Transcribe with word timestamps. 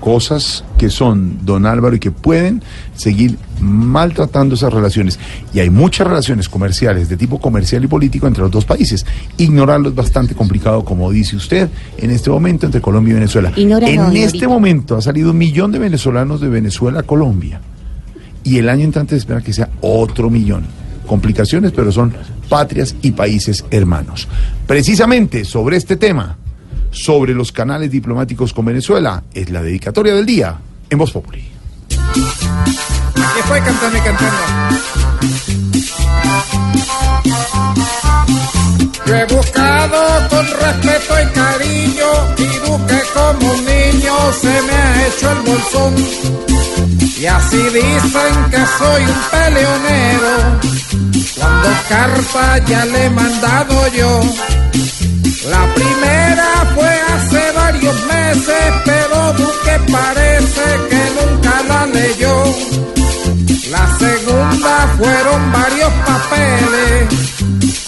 cosas 0.00 0.64
que 0.78 0.90
son, 0.90 1.44
don 1.44 1.66
Álvaro, 1.66 1.96
y 1.96 1.98
que 1.98 2.10
pueden 2.10 2.62
seguir 2.94 3.36
maltratando 3.60 4.54
esas 4.54 4.72
relaciones. 4.72 5.18
Y 5.52 5.60
hay 5.60 5.70
muchas 5.70 6.06
relaciones 6.06 6.48
comerciales, 6.48 7.08
de 7.08 7.16
tipo 7.16 7.40
comercial 7.40 7.84
y 7.84 7.88
político, 7.88 8.26
entre 8.26 8.42
los 8.42 8.50
dos 8.50 8.64
países. 8.64 9.04
Ignorarlo 9.36 9.88
es 9.88 9.94
bastante 9.94 10.34
complicado, 10.34 10.84
como 10.84 11.10
dice 11.10 11.36
usted, 11.36 11.68
en 11.96 12.10
este 12.10 12.30
momento 12.30 12.66
entre 12.66 12.80
Colombia 12.80 13.12
y 13.12 13.14
Venezuela. 13.14 13.52
En 13.56 14.16
este 14.16 14.46
momento 14.48 14.96
ha 14.96 15.02
salido 15.02 15.32
un 15.32 15.38
millón 15.38 15.72
de 15.72 15.78
venezolanos 15.78 16.40
de 16.40 16.48
Venezuela 16.48 17.00
a 17.00 17.02
Colombia. 17.02 17.60
Y 18.44 18.58
el 18.58 18.68
año 18.68 18.84
entrante 18.84 19.10
se 19.10 19.18
espera 19.18 19.40
que 19.42 19.52
sea 19.52 19.68
otro 19.80 20.30
millón. 20.30 20.64
Complicaciones, 21.06 21.72
pero 21.72 21.90
son 21.90 22.14
patrias 22.48 22.94
y 23.02 23.12
países 23.12 23.64
hermanos. 23.70 24.28
Precisamente 24.66 25.44
sobre 25.44 25.76
este 25.76 25.96
tema, 25.96 26.36
sobre 26.90 27.34
los 27.34 27.52
canales 27.52 27.90
diplomáticos 27.90 28.52
con 28.52 28.64
Venezuela, 28.64 29.22
es 29.34 29.50
la 29.50 29.62
dedicatoria 29.62 30.14
del 30.14 30.26
día 30.26 30.58
en 30.90 30.98
Voz 30.98 31.12
Populi. 31.12 31.44
Fue 33.48 33.60
cantando 33.60 33.96
y 33.96 34.00
cantando. 34.02 34.36
Yo 39.06 39.14
he 39.16 39.24
buscado 39.24 40.28
con 40.28 40.46
respeto 40.46 41.14
y 41.22 41.26
cariño 41.32 42.10
y 42.36 42.68
busqué 42.68 43.00
como 43.14 43.52
un 43.54 43.64
niño 43.64 44.32
se 44.38 44.62
me 44.62 44.72
ha 44.72 45.06
hecho 45.06 45.32
el 45.32 45.38
bolsón. 45.38 45.94
Y 47.18 47.24
así 47.24 47.56
dicen 47.56 48.50
que 48.50 48.62
soy 48.78 49.02
un 49.04 49.20
peleonero. 49.30 50.60
Cuando 51.38 51.68
carta 51.88 52.58
ya 52.66 52.84
le 52.84 53.06
he 53.06 53.10
mandado 53.10 53.88
yo. 53.96 54.20
La 55.48 55.74
primera 55.74 56.17
pero 58.84 59.32
Duque 59.32 59.92
parece 59.92 60.64
que 60.90 61.02
nunca 61.18 61.62
la 61.68 61.86
leyó. 61.86 62.44
La 63.70 63.98
segunda 63.98 64.94
fueron 64.98 65.52
varios 65.52 65.92
papeles, 66.06 67.08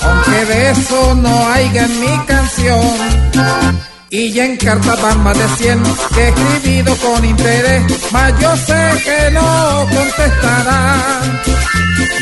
aunque 0.02 0.44
de 0.46 0.70
eso 0.70 1.14
no 1.16 1.48
hay 1.48 1.78
en 1.78 2.00
mi 2.00 2.18
canción. 2.26 3.90
Y 4.10 4.32
ya 4.32 4.44
en 4.44 4.56
carta 4.56 4.96
van 4.96 5.22
más 5.22 5.38
de 5.38 5.48
100 5.48 5.82
que 6.14 6.20
he 6.20 6.28
escribido 6.28 6.96
con 6.96 7.24
interés, 7.24 7.82
mas 8.10 8.32
yo 8.40 8.56
sé 8.56 8.90
que 9.04 9.30
no 9.30 9.86
contestará. 9.94 11.20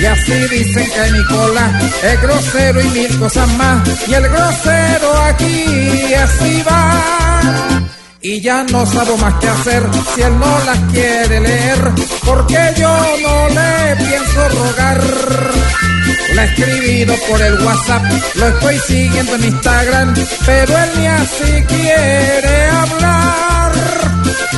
Y 0.00 0.05
así 0.05 0.32
dicen 0.32 0.88
que 0.91 1.12
Nicolás 1.12 2.05
es 2.05 2.22
grosero 2.22 2.80
y 2.80 2.88
mil 2.91 3.19
cosas 3.19 3.48
más. 3.56 3.88
Y 4.06 4.14
el 4.14 4.28
grosero 4.28 5.22
aquí 5.25 6.14
así 6.14 6.62
va. 6.62 6.88
Y 8.20 8.41
ya 8.41 8.64
no 8.64 8.84
sabo 8.84 9.16
más 9.19 9.34
qué 9.34 9.48
hacer 9.48 9.83
si 10.14 10.22
él 10.22 10.38
no 10.38 10.58
las 10.64 10.78
quiere 10.92 11.41
leer, 11.41 11.78
porque 12.25 12.58
yo 12.77 12.88
no 13.22 13.48
le 13.48 13.97
pienso 13.97 14.48
rogar. 14.48 15.00
La 16.34 16.44
he 16.44 16.47
escribido 16.47 17.14
por 17.28 17.41
el 17.41 17.64
WhatsApp, 17.64 18.02
lo 18.34 18.48
estoy 18.48 18.78
siguiendo 18.86 19.34
en 19.36 19.44
Instagram, 19.44 20.14
pero 20.44 20.78
él 20.78 20.91
ni 20.98 21.06
así 21.06 21.64
quiere 21.69 22.66
hablar. 22.70 23.72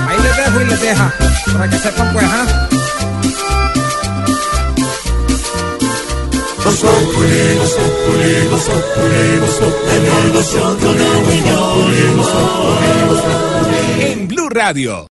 Ahí 0.09 0.19
les 0.23 0.37
dejo 0.37 0.61
y 0.61 0.65
les 0.65 0.81
deja, 0.81 1.15
para 1.53 1.71
que 1.71 1.79
sepan 1.79 2.13
pues, 2.15 2.27
¿ah? 2.27 2.69
Radio. 14.71 15.09